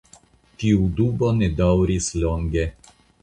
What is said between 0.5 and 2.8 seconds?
Tiu dubo ne daŭris longe.